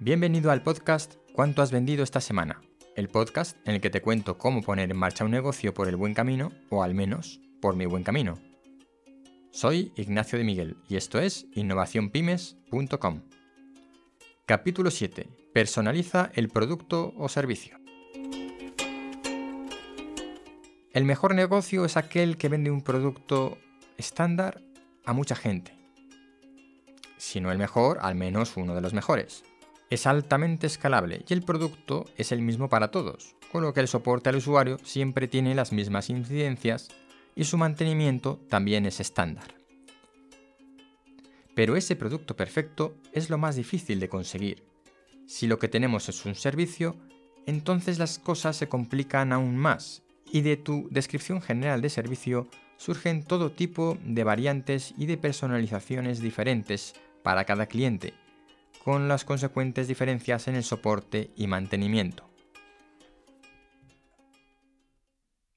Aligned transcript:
Bienvenido 0.00 0.52
al 0.52 0.62
podcast 0.62 1.16
¿Cuánto 1.32 1.60
has 1.60 1.72
vendido 1.72 2.04
esta 2.04 2.20
semana? 2.20 2.62
El 2.94 3.08
podcast 3.08 3.56
en 3.66 3.74
el 3.74 3.80
que 3.80 3.90
te 3.90 4.00
cuento 4.00 4.38
cómo 4.38 4.62
poner 4.62 4.92
en 4.92 4.96
marcha 4.96 5.24
un 5.24 5.32
negocio 5.32 5.74
por 5.74 5.88
el 5.88 5.96
buen 5.96 6.14
camino, 6.14 6.52
o 6.70 6.84
al 6.84 6.94
menos 6.94 7.40
por 7.60 7.74
mi 7.74 7.84
buen 7.84 8.04
camino. 8.04 8.38
Soy 9.50 9.92
Ignacio 9.96 10.38
de 10.38 10.44
Miguel 10.44 10.76
y 10.88 10.94
esto 10.94 11.18
es 11.18 11.46
innovacionpymes.com. 11.52 13.22
Capítulo 14.46 14.92
7. 14.92 15.30
Personaliza 15.52 16.30
el 16.32 16.48
producto 16.48 17.12
o 17.16 17.28
servicio. 17.28 17.80
El 20.92 21.04
mejor 21.06 21.34
negocio 21.34 21.84
es 21.84 21.96
aquel 21.96 22.36
que 22.36 22.48
vende 22.48 22.70
un 22.70 22.82
producto 22.82 23.58
estándar 23.96 24.62
a 25.04 25.12
mucha 25.12 25.34
gente. 25.34 25.76
Si 27.16 27.40
no 27.40 27.50
el 27.50 27.58
mejor, 27.58 27.98
al 28.00 28.14
menos 28.14 28.56
uno 28.56 28.76
de 28.76 28.80
los 28.80 28.94
mejores 28.94 29.42
es 29.90 30.06
altamente 30.06 30.66
escalable 30.66 31.24
y 31.26 31.32
el 31.32 31.42
producto 31.42 32.04
es 32.16 32.32
el 32.32 32.42
mismo 32.42 32.68
para 32.68 32.90
todos, 32.90 33.36
con 33.50 33.62
lo 33.62 33.72
que 33.72 33.80
el 33.80 33.88
soporte 33.88 34.28
al 34.28 34.36
usuario 34.36 34.78
siempre 34.84 35.28
tiene 35.28 35.54
las 35.54 35.72
mismas 35.72 36.10
incidencias 36.10 36.88
y 37.34 37.44
su 37.44 37.56
mantenimiento 37.56 38.40
también 38.48 38.84
es 38.86 39.00
estándar. 39.00 39.54
Pero 41.54 41.76
ese 41.76 41.96
producto 41.96 42.36
perfecto 42.36 42.94
es 43.12 43.30
lo 43.30 43.38
más 43.38 43.56
difícil 43.56 43.98
de 43.98 44.08
conseguir. 44.08 44.64
Si 45.26 45.46
lo 45.46 45.58
que 45.58 45.68
tenemos 45.68 46.08
es 46.08 46.24
un 46.24 46.34
servicio, 46.34 46.96
entonces 47.46 47.98
las 47.98 48.18
cosas 48.18 48.56
se 48.56 48.68
complican 48.68 49.32
aún 49.32 49.56
más 49.56 50.02
y 50.30 50.42
de 50.42 50.56
tu 50.56 50.88
descripción 50.90 51.40
general 51.40 51.80
de 51.80 51.90
servicio 51.90 52.48
surgen 52.76 53.24
todo 53.24 53.50
tipo 53.50 53.98
de 54.04 54.22
variantes 54.22 54.94
y 54.96 55.06
de 55.06 55.16
personalizaciones 55.16 56.20
diferentes 56.20 56.94
para 57.22 57.44
cada 57.44 57.66
cliente 57.66 58.14
con 58.84 59.08
las 59.08 59.24
consecuentes 59.24 59.88
diferencias 59.88 60.48
en 60.48 60.54
el 60.54 60.64
soporte 60.64 61.30
y 61.36 61.46
mantenimiento. 61.46 62.28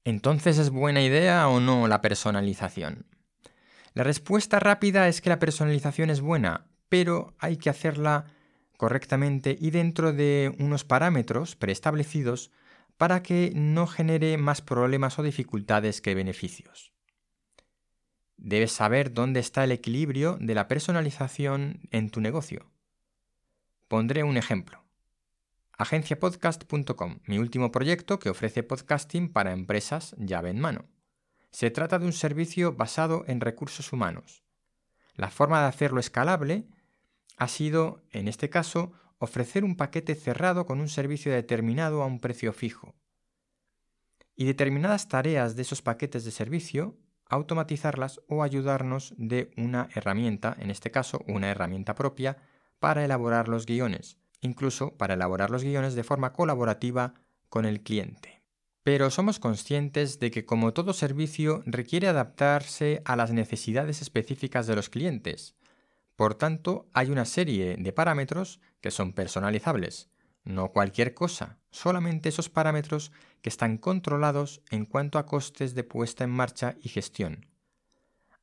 Entonces, 0.04 0.58
¿es 0.58 0.70
buena 0.70 1.02
idea 1.02 1.48
o 1.48 1.60
no 1.60 1.86
la 1.86 2.00
personalización? 2.00 3.06
La 3.94 4.02
respuesta 4.02 4.58
rápida 4.58 5.06
es 5.08 5.20
que 5.20 5.30
la 5.30 5.38
personalización 5.38 6.10
es 6.10 6.20
buena, 6.20 6.66
pero 6.88 7.34
hay 7.38 7.56
que 7.56 7.70
hacerla 7.70 8.26
correctamente 8.76 9.56
y 9.60 9.70
dentro 9.70 10.12
de 10.12 10.54
unos 10.58 10.84
parámetros 10.84 11.54
preestablecidos 11.54 12.50
para 12.96 13.22
que 13.22 13.52
no 13.54 13.86
genere 13.86 14.36
más 14.38 14.60
problemas 14.60 15.18
o 15.18 15.22
dificultades 15.22 16.00
que 16.00 16.14
beneficios. 16.14 16.92
Debes 18.36 18.72
saber 18.72 19.12
dónde 19.12 19.38
está 19.38 19.62
el 19.62 19.70
equilibrio 19.70 20.36
de 20.40 20.54
la 20.54 20.66
personalización 20.66 21.80
en 21.92 22.10
tu 22.10 22.20
negocio. 22.20 22.71
Pondré 23.92 24.24
un 24.24 24.38
ejemplo. 24.38 24.82
Agenciapodcast.com, 25.76 27.18
mi 27.26 27.36
último 27.36 27.70
proyecto 27.70 28.18
que 28.18 28.30
ofrece 28.30 28.62
podcasting 28.62 29.30
para 29.30 29.52
empresas 29.52 30.16
llave 30.16 30.48
en 30.48 30.60
mano. 30.60 30.86
Se 31.50 31.70
trata 31.70 31.98
de 31.98 32.06
un 32.06 32.14
servicio 32.14 32.72
basado 32.72 33.24
en 33.26 33.42
recursos 33.42 33.92
humanos. 33.92 34.44
La 35.14 35.28
forma 35.28 35.60
de 35.60 35.66
hacerlo 35.66 36.00
escalable 36.00 36.66
ha 37.36 37.48
sido, 37.48 38.02
en 38.12 38.28
este 38.28 38.48
caso, 38.48 38.92
ofrecer 39.18 39.62
un 39.62 39.76
paquete 39.76 40.14
cerrado 40.14 40.64
con 40.64 40.80
un 40.80 40.88
servicio 40.88 41.30
determinado 41.30 42.02
a 42.02 42.06
un 42.06 42.18
precio 42.18 42.54
fijo. 42.54 42.94
Y 44.34 44.46
determinadas 44.46 45.08
tareas 45.08 45.54
de 45.54 45.60
esos 45.60 45.82
paquetes 45.82 46.24
de 46.24 46.30
servicio, 46.30 46.96
automatizarlas 47.26 48.22
o 48.26 48.42
ayudarnos 48.42 49.12
de 49.18 49.52
una 49.58 49.90
herramienta, 49.94 50.56
en 50.58 50.70
este 50.70 50.90
caso 50.90 51.22
una 51.26 51.50
herramienta 51.50 51.94
propia, 51.94 52.38
para 52.82 53.04
elaborar 53.04 53.46
los 53.46 53.64
guiones, 53.64 54.18
incluso 54.40 54.96
para 54.96 55.14
elaborar 55.14 55.52
los 55.52 55.62
guiones 55.62 55.94
de 55.94 56.02
forma 56.02 56.32
colaborativa 56.32 57.14
con 57.48 57.64
el 57.64 57.80
cliente. 57.80 58.42
Pero 58.82 59.08
somos 59.08 59.38
conscientes 59.38 60.18
de 60.18 60.32
que 60.32 60.44
como 60.44 60.72
todo 60.72 60.92
servicio 60.92 61.62
requiere 61.64 62.08
adaptarse 62.08 63.00
a 63.04 63.14
las 63.14 63.30
necesidades 63.30 64.02
específicas 64.02 64.66
de 64.66 64.74
los 64.74 64.88
clientes. 64.88 65.54
Por 66.16 66.34
tanto, 66.34 66.88
hay 66.92 67.12
una 67.12 67.24
serie 67.24 67.76
de 67.78 67.92
parámetros 67.92 68.60
que 68.80 68.90
son 68.90 69.12
personalizables, 69.12 70.10
no 70.42 70.72
cualquier 70.72 71.14
cosa, 71.14 71.60
solamente 71.70 72.30
esos 72.30 72.48
parámetros 72.48 73.12
que 73.42 73.48
están 73.48 73.78
controlados 73.78 74.60
en 74.72 74.86
cuanto 74.86 75.20
a 75.20 75.26
costes 75.26 75.76
de 75.76 75.84
puesta 75.84 76.24
en 76.24 76.30
marcha 76.30 76.74
y 76.82 76.88
gestión. 76.88 77.46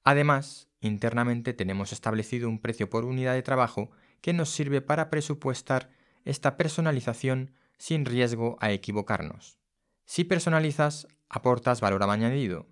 Además, 0.06 0.70
internamente 0.80 1.52
tenemos 1.52 1.92
establecido 1.92 2.48
un 2.48 2.60
precio 2.60 2.90
por 2.90 3.04
unidad 3.04 3.34
de 3.34 3.44
trabajo 3.44 3.92
que 4.22 4.34
nos 4.34 4.50
sirve 4.50 4.82
para 4.82 5.10
presupuestar 5.10 5.90
esta 6.26 6.58
personalización 6.58 7.52
sin 7.78 8.06
riesgo 8.06 8.58
a 8.60 8.72
equivocarnos. 8.72 9.58
Si 10.06 10.24
personalizas, 10.24 11.08
aportas 11.30 11.82
valor 11.82 12.04
añadido. 12.04 12.68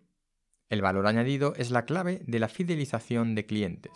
El 0.69 0.81
valor 0.81 1.07
añadido 1.07 1.53
es 1.55 1.71
la 1.71 1.85
clave 1.85 2.21
de 2.25 2.39
la 2.39 2.49
fidelización 2.49 3.35
de 3.35 3.45
clientes. 3.45 3.91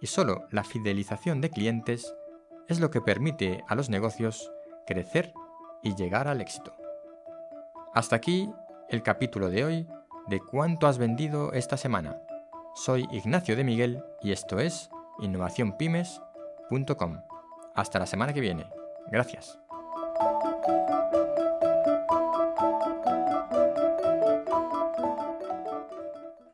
Y 0.00 0.06
solo 0.06 0.46
la 0.50 0.64
fidelización 0.64 1.40
de 1.40 1.50
clientes 1.50 2.14
es 2.68 2.80
lo 2.80 2.90
que 2.90 3.00
permite 3.00 3.64
a 3.68 3.74
los 3.74 3.88
negocios 3.88 4.50
crecer 4.86 5.32
y 5.82 5.94
llegar 5.94 6.28
al 6.28 6.40
éxito. 6.40 6.74
Hasta 7.94 8.16
aquí 8.16 8.50
el 8.88 9.02
capítulo 9.02 9.48
de 9.48 9.64
hoy 9.64 9.88
de 10.28 10.40
cuánto 10.40 10.86
has 10.86 10.98
vendido 10.98 11.52
esta 11.52 11.76
semana. 11.76 12.16
Soy 12.74 13.06
Ignacio 13.12 13.54
de 13.54 13.64
Miguel 13.64 14.02
y 14.22 14.32
esto 14.32 14.58
es 14.58 14.88
innovacionpymes.com. 15.20 17.20
Hasta 17.74 17.98
la 17.98 18.06
semana 18.06 18.32
que 18.32 18.40
viene. 18.40 18.64
Gracias. 19.10 19.58